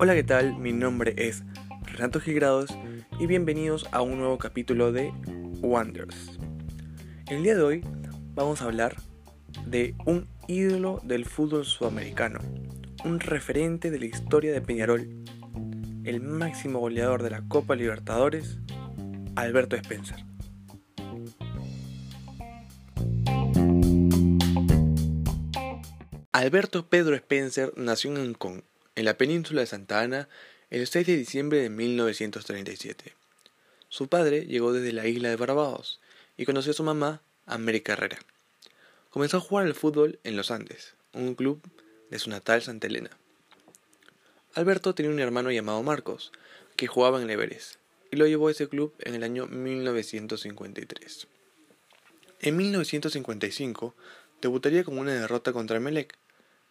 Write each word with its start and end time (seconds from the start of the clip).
Hola, 0.00 0.14
¿qué 0.14 0.22
tal? 0.22 0.58
Mi 0.58 0.72
nombre 0.72 1.14
es 1.16 1.42
Renato 1.82 2.20
Gigrados 2.20 2.70
y 3.18 3.26
bienvenidos 3.26 3.88
a 3.92 4.02
un 4.02 4.18
nuevo 4.18 4.36
capítulo 4.36 4.92
de 4.92 5.10
Wonders. 5.60 6.38
El 7.28 7.42
día 7.42 7.56
de 7.56 7.62
hoy 7.62 7.84
vamos 8.34 8.60
a 8.60 8.66
hablar 8.66 8.96
de 9.66 9.94
un 10.04 10.28
ídolo 10.46 11.00
del 11.02 11.24
fútbol 11.24 11.64
sudamericano, 11.64 12.40
un 13.04 13.20
referente 13.20 13.90
de 13.90 13.98
la 13.98 14.06
historia 14.06 14.52
de 14.52 14.60
Peñarol, 14.60 15.08
el 16.04 16.20
máximo 16.20 16.78
goleador 16.78 17.22
de 17.22 17.30
la 17.30 17.42
Copa 17.48 17.74
Libertadores, 17.74 18.58
Alberto 19.34 19.76
Spencer. 19.76 20.27
Alberto 26.38 26.86
Pedro 26.86 27.16
Spencer 27.16 27.72
nació 27.74 28.12
en 28.12 28.18
Ancón, 28.18 28.62
en 28.94 29.06
la 29.06 29.18
península 29.18 29.62
de 29.62 29.66
Santa 29.66 30.02
Ana, 30.02 30.28
el 30.70 30.86
6 30.86 31.04
de 31.04 31.16
diciembre 31.16 31.58
de 31.58 31.68
1937. 31.68 33.12
Su 33.88 34.06
padre 34.06 34.46
llegó 34.46 34.72
desde 34.72 34.92
la 34.92 35.08
isla 35.08 35.30
de 35.30 35.34
Barbados 35.34 35.98
y 36.36 36.44
conoció 36.44 36.70
a 36.70 36.76
su 36.76 36.84
mamá, 36.84 37.22
América 37.44 37.94
Herrera. 37.94 38.20
Comenzó 39.10 39.38
a 39.38 39.40
jugar 39.40 39.66
al 39.66 39.74
fútbol 39.74 40.20
en 40.22 40.36
los 40.36 40.52
Andes, 40.52 40.94
un 41.12 41.34
club 41.34 41.60
de 42.08 42.20
su 42.20 42.30
natal 42.30 42.62
Santa 42.62 42.86
Elena. 42.86 43.10
Alberto 44.54 44.94
tenía 44.94 45.10
un 45.10 45.18
hermano 45.18 45.50
llamado 45.50 45.82
Marcos, 45.82 46.30
que 46.76 46.86
jugaba 46.86 47.18
en 47.18 47.24
el 47.24 47.30
Everest, 47.30 47.80
y 48.12 48.16
lo 48.16 48.28
llevó 48.28 48.46
a 48.46 48.52
ese 48.52 48.68
club 48.68 48.94
en 49.00 49.16
el 49.16 49.24
año 49.24 49.48
1953. 49.48 51.26
En 52.42 52.56
1955 52.56 53.96
debutaría 54.40 54.84
con 54.84 54.98
una 54.98 55.14
derrota 55.14 55.52
contra 55.52 55.80
Melec, 55.80 56.16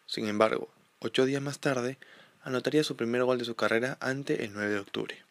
sin 0.07 0.27
embargo, 0.27 0.69
ocho 0.99 1.25
días 1.25 1.41
más 1.41 1.59
tarde, 1.59 1.97
anotaría 2.41 2.83
su 2.83 2.95
primer 2.95 3.23
gol 3.25 3.37
de 3.37 3.45
su 3.45 3.55
carrera 3.55 3.97
ante 3.99 4.45
el 4.45 4.53
9 4.53 4.73
de 4.73 4.79
octubre. 4.79 5.23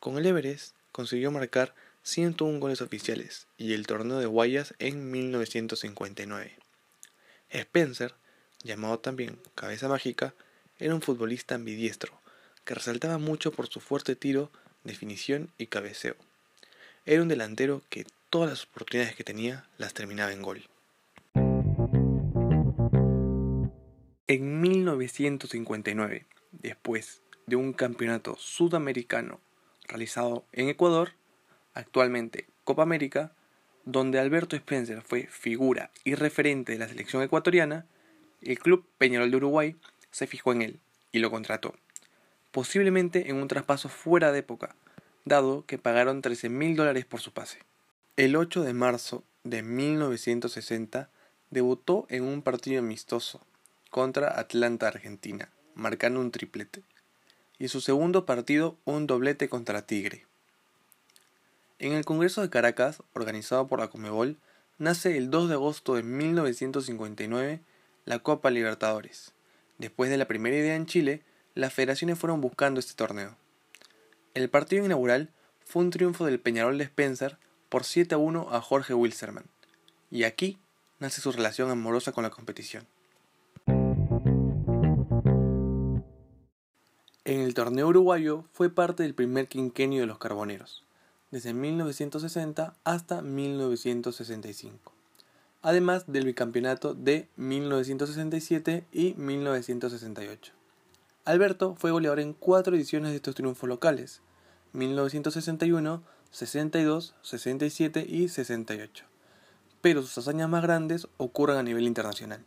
Con 0.00 0.16
el 0.16 0.24
Everest 0.24 0.74
consiguió 0.90 1.30
marcar 1.30 1.74
101 2.02 2.58
goles 2.58 2.80
oficiales 2.80 3.46
y 3.58 3.74
el 3.74 3.86
torneo 3.86 4.18
de 4.18 4.24
Guayas 4.24 4.74
en 4.78 5.10
1959. 5.10 6.56
Spencer, 7.50 8.14
llamado 8.62 8.98
también 9.00 9.38
Cabeza 9.54 9.88
Mágica, 9.88 10.34
era 10.78 10.94
un 10.94 11.02
futbolista 11.02 11.56
ambidiestro 11.56 12.18
que 12.64 12.74
resaltaba 12.74 13.18
mucho 13.18 13.52
por 13.52 13.68
su 13.68 13.80
fuerte 13.80 14.16
tiro, 14.16 14.50
definición 14.84 15.52
y 15.58 15.66
cabeceo. 15.66 16.16
Era 17.04 17.20
un 17.20 17.28
delantero 17.28 17.82
que 17.90 18.06
todas 18.30 18.48
las 18.48 18.64
oportunidades 18.64 19.14
que 19.14 19.24
tenía 19.24 19.68
las 19.76 19.92
terminaba 19.92 20.32
en 20.32 20.40
gol. 20.40 20.69
En 24.32 24.60
1959, 24.60 26.24
después 26.52 27.20
de 27.46 27.56
un 27.56 27.72
campeonato 27.72 28.36
sudamericano 28.38 29.40
realizado 29.88 30.44
en 30.52 30.68
Ecuador, 30.68 31.14
actualmente 31.74 32.46
Copa 32.62 32.84
América, 32.84 33.32
donde 33.84 34.20
Alberto 34.20 34.54
Spencer 34.54 35.02
fue 35.02 35.26
figura 35.26 35.90
y 36.04 36.14
referente 36.14 36.70
de 36.70 36.78
la 36.78 36.86
selección 36.86 37.24
ecuatoriana, 37.24 37.86
el 38.40 38.60
club 38.60 38.86
Peñarol 38.98 39.32
de 39.32 39.36
Uruguay 39.38 39.76
se 40.12 40.28
fijó 40.28 40.52
en 40.52 40.62
él 40.62 40.80
y 41.10 41.18
lo 41.18 41.32
contrató, 41.32 41.74
posiblemente 42.52 43.30
en 43.30 43.34
un 43.34 43.48
traspaso 43.48 43.88
fuera 43.88 44.30
de 44.30 44.38
época, 44.38 44.76
dado 45.24 45.66
que 45.66 45.76
pagaron 45.76 46.22
13 46.22 46.50
mil 46.50 46.76
dólares 46.76 47.04
por 47.04 47.18
su 47.18 47.32
pase. 47.32 47.58
El 48.16 48.36
8 48.36 48.62
de 48.62 48.74
marzo 48.74 49.24
de 49.42 49.64
1960 49.64 51.10
debutó 51.50 52.06
en 52.10 52.22
un 52.22 52.42
partido 52.42 52.78
amistoso 52.78 53.44
contra 53.90 54.38
Atlanta 54.38 54.88
Argentina, 54.88 55.50
marcando 55.74 56.20
un 56.20 56.30
triplete, 56.30 56.82
y 57.58 57.68
su 57.68 57.80
segundo 57.80 58.24
partido 58.24 58.78
un 58.84 59.06
doblete 59.06 59.48
contra 59.48 59.86
Tigre. 59.86 60.26
En 61.78 61.92
el 61.92 62.04
Congreso 62.04 62.40
de 62.40 62.50
Caracas, 62.50 63.02
organizado 63.12 63.66
por 63.66 63.80
la 63.80 63.88
Comebol, 63.88 64.38
nace 64.78 65.16
el 65.16 65.30
2 65.30 65.48
de 65.48 65.54
agosto 65.54 65.94
de 65.94 66.02
1959 66.02 67.60
la 68.04 68.18
Copa 68.20 68.50
Libertadores. 68.50 69.32
Después 69.78 70.10
de 70.10 70.16
la 70.16 70.26
primera 70.26 70.56
idea 70.56 70.74
en 70.74 70.86
Chile, 70.86 71.22
las 71.54 71.72
federaciones 71.72 72.18
fueron 72.18 72.40
buscando 72.40 72.80
este 72.80 72.94
torneo. 72.94 73.36
El 74.34 74.48
partido 74.48 74.84
inaugural 74.84 75.30
fue 75.64 75.82
un 75.82 75.90
triunfo 75.90 76.24
del 76.24 76.40
Peñarol 76.40 76.78
de 76.78 76.84
Spencer 76.84 77.38
por 77.68 77.84
7 77.84 78.14
a 78.14 78.18
1 78.18 78.48
a 78.54 78.60
Jorge 78.60 78.94
Wilserman, 78.94 79.44
y 80.10 80.24
aquí 80.24 80.58
nace 80.98 81.20
su 81.20 81.32
relación 81.32 81.70
amorosa 81.70 82.12
con 82.12 82.24
la 82.24 82.30
competición. 82.30 82.86
En 87.30 87.42
el 87.42 87.54
torneo 87.54 87.86
uruguayo 87.86 88.42
fue 88.50 88.70
parte 88.70 89.04
del 89.04 89.14
primer 89.14 89.46
quinquenio 89.46 90.00
de 90.00 90.08
los 90.08 90.18
Carboneros, 90.18 90.82
desde 91.30 91.54
1960 91.54 92.74
hasta 92.82 93.22
1965, 93.22 94.92
además 95.62 96.06
del 96.08 96.24
bicampeonato 96.24 96.92
de 96.92 97.28
1967 97.36 98.84
y 98.90 99.14
1968. 99.14 100.52
Alberto 101.24 101.76
fue 101.76 101.92
goleador 101.92 102.18
en 102.18 102.32
cuatro 102.32 102.74
ediciones 102.74 103.10
de 103.10 103.16
estos 103.18 103.36
triunfos 103.36 103.68
locales, 103.68 104.22
1961, 104.72 106.02
62, 106.32 107.14
67 107.22 108.06
y 108.08 108.28
68, 108.28 109.04
pero 109.80 110.02
sus 110.02 110.18
hazañas 110.18 110.48
más 110.48 110.64
grandes 110.64 111.06
ocurren 111.16 111.58
a 111.58 111.62
nivel 111.62 111.84
internacional. 111.84 112.42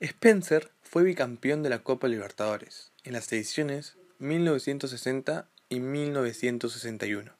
Spencer 0.00 0.70
fue 0.80 1.02
bicampeón 1.02 1.62
de 1.62 1.68
la 1.68 1.82
Copa 1.82 2.08
Libertadores 2.08 2.89
en 3.04 3.12
las 3.12 3.32
ediciones 3.32 3.96
1960 4.18 5.48
y 5.68 5.80
1961, 5.80 7.32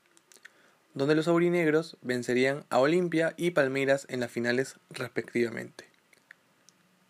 donde 0.94 1.14
los 1.14 1.28
aurinegros 1.28 1.96
vencerían 2.00 2.64
a 2.70 2.78
Olimpia 2.78 3.34
y 3.36 3.50
Palmeiras 3.50 4.06
en 4.08 4.20
las 4.20 4.30
finales 4.30 4.76
respectivamente. 4.90 5.84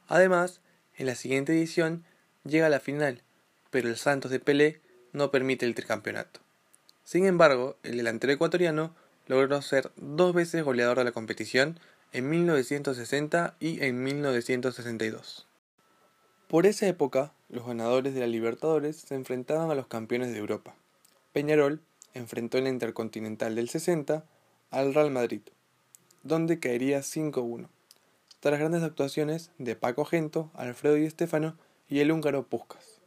Además, 0.09 0.61
en 0.97 1.07
la 1.07 1.15
siguiente 1.15 1.53
edición 1.53 2.05
llega 2.45 2.67
a 2.67 2.71
la 2.71 2.81
final, 2.81 3.23
pero 3.71 3.89
el 3.89 3.97
Santos 3.97 4.31
de 4.31 4.41
Pelé 4.41 4.81
no 5.13 5.31
permite 5.31 5.67
el 5.67 5.75
tricampeonato. 5.75 6.41
Sin 7.05 7.27
embargo, 7.27 7.77
el 7.83 7.97
delantero 7.97 8.33
ecuatoriano 8.33 8.95
logró 9.27 9.63
ser 9.63 9.93
dos 9.97 10.35
veces 10.35 10.65
goleador 10.65 10.99
de 10.99 11.05
la 11.05 11.13
competición 11.13 11.79
en 12.13 12.29
1960 12.29 13.57
y 13.61 13.85
en 13.85 14.03
1962. 14.03 15.47
Por 16.49 16.67
esa 16.67 16.89
época, 16.89 17.33
los 17.51 17.67
ganadores 17.67 18.15
de 18.15 18.21
la 18.21 18.27
Libertadores 18.27 18.97
se 18.97 19.15
enfrentaban 19.15 19.71
a 19.71 19.75
los 19.75 19.87
campeones 19.87 20.33
de 20.33 20.39
Europa. 20.39 20.75
Peñarol 21.33 21.83
enfrentó 22.15 22.59
en 22.59 22.65
la 22.65 22.71
Intercontinental 22.71 23.55
del 23.55 23.69
60 23.69 24.25
al 24.71 24.95
Real 24.95 25.11
Madrid, 25.11 25.43
donde 26.23 26.59
caería 26.59 27.01
5-1, 27.01 27.69
tras 28.41 28.59
grandes 28.59 28.83
actuaciones 28.83 29.51
de 29.59 29.77
Paco 29.77 30.05
Gento, 30.05 30.51
Alfredo 30.55 30.97
y 30.97 31.05
Estefano 31.05 31.57
y 31.89 32.01
el 32.01 32.13
húngaro 32.13 32.47
Puskas. 32.47 33.01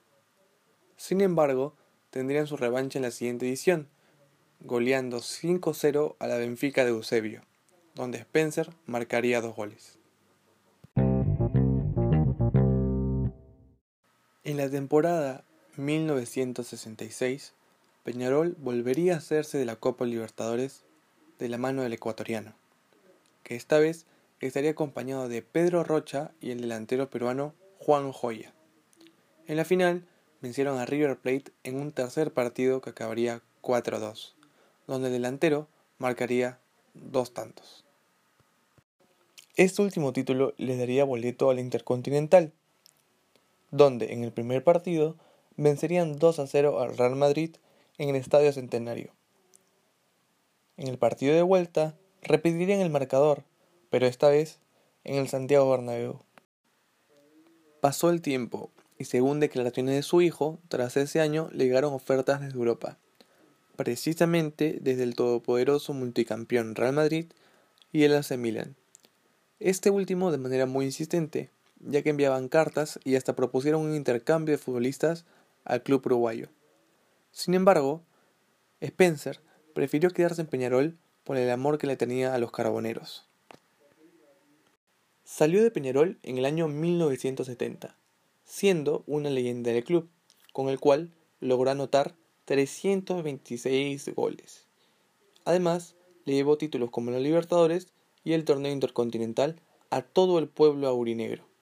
Sin 0.98 1.22
embargo, 1.22 1.74
tendrían 2.12 2.48
su 2.48 2.58
revancha 2.58 3.00
en 3.00 3.04
la 3.04 3.12
siguiente 3.12 3.48
edición, 3.48 3.88
goleando 4.60 5.18
5-0 5.18 6.16
a 6.20 6.28
la 6.28 6.38
Benfica 6.38 6.84
de 6.84 6.92
Eusebio 6.92 7.42
donde 7.96 8.18
Spencer 8.20 8.70
marcaría 8.86 9.42
dos 9.42 9.56
goles. 9.56 10.00
En 14.46 14.58
la 14.58 14.70
temporada 14.70 15.46
1966, 15.78 17.54
Peñarol 18.04 18.58
volvería 18.60 19.14
a 19.14 19.18
hacerse 19.20 19.58
de 19.58 19.64
la 19.64 19.78
Copa 19.78 20.04
Libertadores 20.04 20.84
de 21.40 21.48
la 21.48 21.58
mano 21.58 21.82
del 21.82 21.94
ecuatoriano, 21.94 22.54
que 23.44 23.56
esta 23.56 23.80
vez 23.80 24.06
estaría 24.42 24.72
acompañado 24.72 25.30
de 25.30 25.44
Pedro 25.44 25.86
Rocha 25.86 26.32
y 26.42 26.52
el 26.52 26.60
delantero 26.60 27.10
peruano 27.10 27.54
Juan 27.80 28.12
Joya. 28.12 28.54
En 29.48 29.56
la 29.56 29.64
final 29.64 30.06
vencieron 30.42 30.78
a 30.78 30.86
River 30.86 31.18
Plate 31.18 31.54
en 31.64 31.80
un 31.80 31.94
tercer 31.94 32.34
partido 32.34 32.82
que 32.82 32.90
acabaría 32.90 33.42
4-2, 33.62 34.34
donde 34.88 35.08
el 35.08 35.14
delantero 35.14 35.70
marcaría 36.00 36.60
dos 36.94 37.34
tantos. 37.34 37.86
Este 39.56 39.82
último 39.82 40.12
título 40.12 40.54
le 40.58 40.76
daría 40.76 41.06
boleto 41.06 41.50
a 41.50 41.54
la 41.54 41.62
Intercontinental, 41.62 42.52
donde 43.74 44.14
en 44.14 44.24
el 44.24 44.32
primer 44.32 44.64
partido 44.64 45.16
vencerían 45.58 46.20
2 46.20 46.40
a 46.40 46.48
0 46.48 46.80
al 46.80 46.96
Real 46.96 47.16
Madrid 47.16 47.56
en 47.98 48.10
el 48.10 48.16
Estadio 48.16 48.54
Centenario. 48.54 49.12
En 50.78 50.88
el 50.88 51.00
partido 51.00 51.34
de 51.34 51.42
vuelta 51.42 51.96
repetirían 52.22 52.82
el 52.82 52.92
marcador, 52.92 53.44
pero 53.90 54.06
esta 54.06 54.30
vez 54.30 54.60
en 55.04 55.16
el 55.16 55.28
Santiago 55.28 55.72
Bernabéu. 55.72 56.20
Pasó 57.82 58.12
el 58.12 58.22
tiempo 58.22 58.70
y 59.00 59.06
según 59.06 59.40
declaraciones 59.40 59.96
de 59.96 60.04
su 60.04 60.22
hijo, 60.22 60.60
tras 60.68 60.96
ese 60.96 61.20
año 61.20 61.50
le 61.52 61.66
llegaron 61.66 61.96
ofertas 61.96 62.42
desde 62.42 62.56
Europa, 62.56 63.00
precisamente 63.76 64.78
desde 64.82 65.02
el 65.02 65.16
todopoderoso 65.16 65.94
multicampeón 65.94 66.76
Real 66.76 66.94
Madrid 66.94 67.26
y 67.92 68.04
el 68.04 68.16
AC 68.16 68.38
Milan 68.38 68.76
Este 69.60 69.90
último 69.90 70.32
de 70.32 70.38
manera 70.38 70.68
muy 70.68 70.86
insistente, 70.86 71.50
ya 71.86 72.02
que 72.02 72.10
enviaban 72.10 72.50
cartas 72.50 73.00
y 73.04 73.16
hasta 73.16 73.36
propusieron 73.36 73.82
un 73.82 73.96
intercambio 73.96 74.54
de 74.54 74.64
futbolistas 74.64 75.26
al 75.66 75.84
club 75.84 76.06
uruguayo. 76.06 76.50
Sin 77.32 77.54
embargo, 77.54 78.02
Spencer 78.80 79.40
prefirió 79.74 80.10
quedarse 80.12 80.42
en 80.42 80.48
Peñarol 80.48 80.98
por 81.24 81.38
el 81.38 81.50
amor 81.50 81.78
que 81.78 81.88
le 81.88 81.98
tenía 81.98 82.34
a 82.34 82.38
los 82.38 82.52
carboneros. 82.52 83.28
Salió 85.24 85.64
de 85.64 85.72
Peñarol 85.72 86.20
en 86.22 86.38
el 86.38 86.46
año 86.46 86.68
1970, 86.68 87.96
siendo 88.44 89.04
una 89.08 89.30
leyenda 89.30 89.72
del 89.72 89.84
club, 89.84 90.10
con 90.52 90.70
el 90.70 90.80
cual 90.80 91.12
logró 91.40 91.72
anotar 91.72 92.14
326 92.46 94.14
goles. 94.16 94.66
Además, 95.46 95.96
le 96.26 96.34
llevó 96.34 96.58
títulos 96.58 96.92
como 96.92 97.12
la 97.12 97.20
Libertadores 97.20 97.88
y 98.24 98.34
el 98.34 98.46
torneo 98.46 98.72
intercontinental 98.72 99.60
a 99.90 100.02
todo 100.02 100.40
el 100.40 100.48
pueblo 100.48 100.88
aurinegro. 100.88 101.53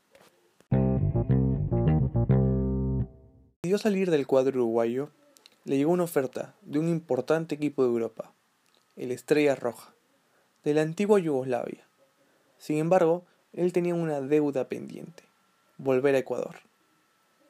Decidió 3.72 3.90
salir 3.90 4.12
del 4.12 4.28
cuadro 4.28 4.60
uruguayo, 4.60 5.12
le 5.64 5.78
llegó 5.78 5.94
una 5.94 6.04
oferta 6.04 6.54
de 6.62 6.78
un 6.78 6.90
importante 6.90 7.56
equipo 7.56 7.84
de 7.84 7.88
Europa, 7.88 8.34
el 8.98 9.14
Estrella 9.14 9.56
Roja, 9.56 9.94
de 10.66 10.74
la 10.74 10.82
antigua 10.82 11.20
Yugoslavia. 11.20 11.88
Sin 12.58 12.80
embargo, 12.80 13.24
él 13.54 13.72
tenía 13.72 13.96
una 13.96 14.20
deuda 14.20 14.68
pendiente, 14.68 15.24
volver 15.78 16.16
a 16.16 16.18
Ecuador, 16.18 16.58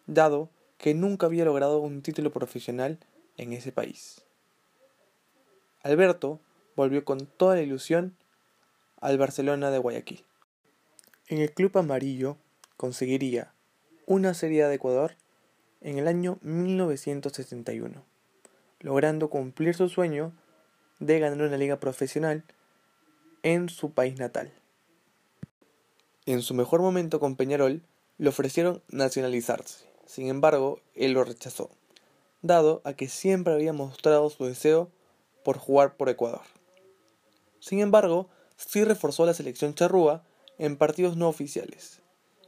dado 0.05 0.51
que 0.77 0.93
nunca 0.93 1.25
había 1.25 1.43
logrado 1.43 1.79
un 1.79 2.03
título 2.03 2.31
profesional 2.31 2.99
en 3.37 3.53
ese 3.53 3.71
país. 3.71 4.23
Alberto 5.81 6.39
volvió 6.75 7.03
con 7.03 7.25
toda 7.25 7.55
la 7.55 7.63
ilusión 7.63 8.15
al 8.97 9.17
Barcelona 9.17 9.71
de 9.71 9.79
Guayaquil. 9.79 10.23
En 11.29 11.39
el 11.39 11.51
club 11.51 11.75
amarillo 11.79 12.37
conseguiría 12.77 13.55
una 14.05 14.35
Serie 14.35 14.67
de 14.67 14.75
Ecuador 14.75 15.15
en 15.81 15.97
el 15.97 16.07
año 16.07 16.37
1971, 16.41 18.03
logrando 18.79 19.29
cumplir 19.29 19.75
su 19.75 19.89
sueño 19.89 20.31
de 20.99 21.19
ganar 21.19 21.41
una 21.41 21.57
liga 21.57 21.79
profesional 21.79 22.43
en 23.43 23.69
su 23.69 23.91
país 23.91 24.17
natal. 24.19 24.51
En 26.25 26.41
su 26.43 26.53
mejor 26.53 26.81
momento 26.81 27.19
con 27.19 27.35
Peñarol, 27.35 27.81
le 28.19 28.29
ofrecieron 28.29 28.83
nacionalizarse. 28.89 29.85
Sin 30.05 30.27
embargo, 30.27 30.79
él 30.93 31.13
lo 31.13 31.23
rechazó, 31.23 31.71
dado 32.43 32.81
a 32.83 32.93
que 32.93 33.09
siempre 33.09 33.53
había 33.53 33.73
mostrado 33.73 34.29
su 34.29 34.45
deseo 34.45 34.91
por 35.43 35.57
jugar 35.57 35.97
por 35.97 36.09
Ecuador. 36.09 36.41
Sin 37.59 37.79
embargo, 37.79 38.29
sí 38.57 38.83
reforzó 38.83 39.25
la 39.25 39.33
selección 39.33 39.73
charrúa 39.73 40.23
en 40.59 40.77
partidos 40.77 41.17
no 41.17 41.27
oficiales. 41.27 42.01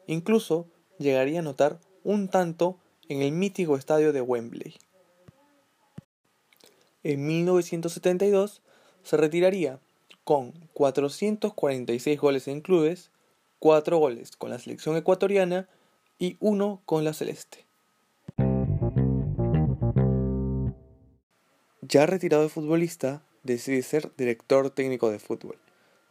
Incluso 0.06 0.68
llegaría 1.00 1.39
a 1.39 1.41
anotar 1.41 1.79
un 2.03 2.27
tanto 2.27 2.77
en 3.09 3.21
el 3.21 3.31
mítico 3.31 3.75
estadio 3.75 4.13
de 4.13 4.21
Wembley. 4.21 4.75
En 7.03 7.25
1972 7.25 8.61
se 9.03 9.17
retiraría 9.17 9.79
con 10.23 10.53
446 10.73 12.19
goles 12.19 12.47
en 12.47 12.61
clubes 12.61 13.11
4 13.63 13.97
goles 13.97 14.35
con 14.35 14.50
la 14.50 14.59
selección 14.59 14.97
ecuatoriana 14.97 15.69
y 16.19 16.35
1 16.41 16.81
con 16.83 17.05
la 17.05 17.13
celeste. 17.13 17.65
Ya 21.81 22.05
retirado 22.05 22.44
de 22.44 22.50
futbolista, 22.50 23.23
decide 23.44 23.81
ser 23.83 24.11
director 24.17 24.69
técnico 24.69 25.09
de 25.09 25.19
fútbol, 25.19 25.55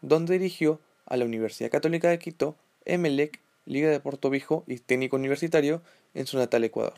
donde 0.01 0.39
dirigió 0.39 0.81
a 1.05 1.19
la 1.19 1.27
Universidad 1.27 1.71
Católica 1.71 2.09
de 2.09 2.19
Quito, 2.19 2.57
Emelec, 2.87 3.39
Liga 3.67 3.91
de 3.91 4.01
Puerto 4.01 4.31
Viejo 4.31 4.65
y 4.67 4.79
técnico 4.79 5.17
universitario 5.17 5.83
en 6.15 6.27
su 6.27 6.39
natal 6.39 6.65
Ecuador. 6.65 6.95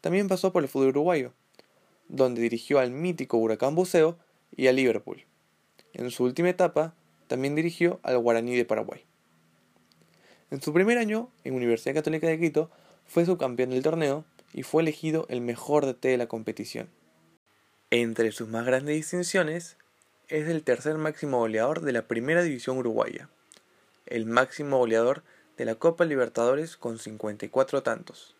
También 0.00 0.28
pasó 0.28 0.52
por 0.52 0.62
el 0.62 0.68
fútbol 0.68 0.88
uruguayo, 0.88 1.32
donde 2.08 2.40
dirigió 2.40 2.78
al 2.78 2.90
mítico 2.90 3.36
Huracán 3.36 3.74
Buceo 3.74 4.18
y 4.56 4.66
a 4.66 4.72
Liverpool. 4.72 5.24
En 5.92 6.10
su 6.10 6.24
última 6.24 6.48
etapa, 6.48 6.94
también 7.26 7.54
dirigió 7.54 8.00
al 8.02 8.18
Guaraní 8.18 8.56
de 8.56 8.64
Paraguay. 8.64 9.04
En 10.50 10.60
su 10.60 10.72
primer 10.72 10.98
año 10.98 11.30
en 11.44 11.54
Universidad 11.54 11.94
Católica 11.94 12.26
de 12.26 12.38
Quito 12.40 12.70
fue 13.06 13.24
subcampeón 13.24 13.70
del 13.70 13.82
torneo 13.82 14.24
y 14.52 14.64
fue 14.64 14.82
elegido 14.82 15.26
el 15.28 15.40
mejor 15.40 15.86
DT 15.86 16.08
de 16.08 16.16
la 16.16 16.26
competición. 16.26 16.88
Entre 17.90 18.32
sus 18.32 18.48
más 18.48 18.66
grandes 18.66 18.96
distinciones 18.96 19.76
es 20.28 20.48
el 20.48 20.62
tercer 20.62 20.96
máximo 20.96 21.38
goleador 21.38 21.82
de 21.82 21.92
la 21.92 22.08
primera 22.08 22.42
división 22.42 22.78
uruguaya, 22.78 23.28
el 24.06 24.26
máximo 24.26 24.78
goleador 24.78 25.22
de 25.60 25.66
la 25.66 25.74
Copa 25.74 26.06
Libertadores 26.06 26.78
con 26.78 26.98
54 26.98 27.82
tantos, 27.82 28.34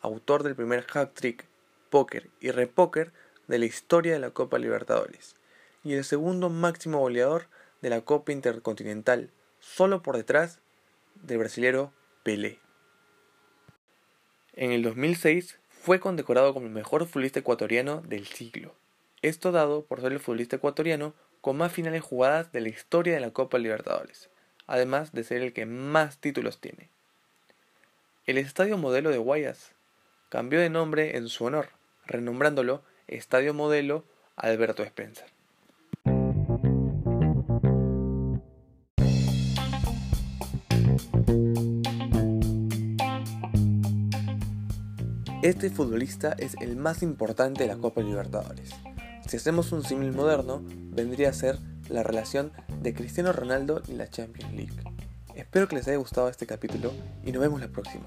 autor 0.00 0.42
del 0.42 0.56
primer 0.56 0.84
hat-trick, 0.92 1.44
póker 1.90 2.28
y 2.40 2.50
repóker 2.50 3.12
de 3.46 3.60
la 3.60 3.66
historia 3.66 4.14
de 4.14 4.18
la 4.18 4.30
Copa 4.30 4.58
Libertadores, 4.58 5.36
y 5.84 5.94
el 5.94 6.02
segundo 6.02 6.50
máximo 6.50 6.98
goleador 6.98 7.46
de 7.82 7.90
la 7.90 8.00
Copa 8.00 8.32
Intercontinental, 8.32 9.30
solo 9.60 10.02
por 10.02 10.16
detrás 10.16 10.58
del 11.22 11.38
brasilero 11.38 11.92
Pelé. 12.24 12.58
En 14.54 14.72
el 14.72 14.82
2006 14.82 15.60
fue 15.68 16.00
condecorado 16.00 16.52
como 16.52 16.66
el 16.66 16.72
mejor 16.72 17.06
futbolista 17.06 17.38
ecuatoriano 17.38 18.00
del 18.00 18.26
siglo. 18.26 18.74
Esto 19.22 19.52
dado 19.52 19.84
por 19.84 20.00
ser 20.00 20.10
el 20.10 20.18
futbolista 20.18 20.56
ecuatoriano 20.56 21.14
con 21.40 21.58
más 21.58 21.70
finales 21.70 22.02
jugadas 22.02 22.50
de 22.50 22.60
la 22.60 22.70
historia 22.70 23.14
de 23.14 23.20
la 23.20 23.30
Copa 23.30 23.56
Libertadores, 23.56 24.30
además 24.66 25.12
de 25.12 25.24
ser 25.24 25.42
el 25.42 25.52
que 25.52 25.66
más 25.66 26.18
títulos 26.18 26.60
tiene. 26.60 26.88
El 28.26 28.38
Estadio 28.38 28.76
Modelo 28.78 29.10
de 29.10 29.18
Guayas 29.18 29.72
cambió 30.28 30.60
de 30.60 30.70
nombre 30.70 31.16
en 31.16 31.28
su 31.28 31.44
honor, 31.44 31.68
renombrándolo 32.06 32.82
Estadio 33.06 33.54
Modelo 33.54 34.04
Alberto 34.34 34.82
Spencer. 34.82 35.26
Este 45.42 45.70
futbolista 45.70 46.34
es 46.38 46.56
el 46.60 46.74
más 46.74 47.04
importante 47.04 47.62
de 47.62 47.68
la 47.68 47.76
Copa 47.76 48.00
Libertadores. 48.00 48.70
Si 49.28 49.36
hacemos 49.36 49.70
un 49.70 49.84
símil 49.84 50.10
moderno, 50.10 50.60
vendría 50.64 51.28
a 51.28 51.32
ser 51.32 51.60
la 51.88 52.02
relación 52.02 52.52
de 52.82 52.94
Cristiano 52.94 53.32
Ronaldo 53.32 53.82
y 53.88 53.92
la 53.92 54.08
Champions 54.08 54.52
League. 54.52 54.74
Espero 55.34 55.68
que 55.68 55.76
les 55.76 55.86
haya 55.88 55.98
gustado 55.98 56.28
este 56.28 56.46
capítulo 56.46 56.92
y 57.24 57.32
nos 57.32 57.42
vemos 57.42 57.60
la 57.60 57.68
próxima. 57.68 58.06